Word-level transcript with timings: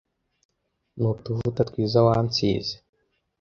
N’utuvuta 0.99 1.61
twiza 1.69 1.99
wansize 2.07 2.75